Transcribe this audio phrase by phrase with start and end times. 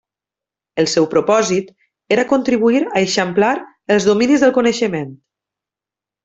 [0.83, 1.69] El seu propòsit
[2.15, 3.53] era contribuir a eixamplar
[3.97, 5.15] els dominis del coneixement.